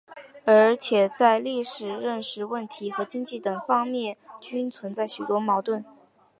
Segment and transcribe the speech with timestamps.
[0.45, 5.85] 而且在历史认识问题和经济等方面均存在许多矛盾。